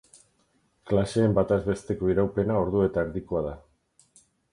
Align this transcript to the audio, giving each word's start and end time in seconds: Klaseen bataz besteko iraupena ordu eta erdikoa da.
Klaseen 0.91 1.35
bataz 1.39 1.59
besteko 1.67 2.09
iraupena 2.13 2.55
ordu 2.63 2.81
eta 2.87 3.05
erdikoa 3.09 3.43
da. 3.49 3.53